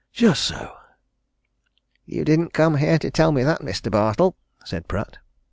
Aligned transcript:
Just 0.13 0.41
so!" 0.41 0.77
"You 2.05 2.25
didn't 2.25 2.53
come 2.53 2.77
here 2.77 2.97
to 2.97 3.11
tell 3.11 3.31
me 3.31 3.43
that, 3.43 3.61
Mr. 3.61 3.91
Bartle," 3.91 4.35
said 4.65 4.87
Pratt. 4.87 5.19